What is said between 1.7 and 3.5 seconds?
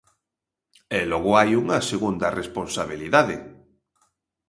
segunda responsabilidade.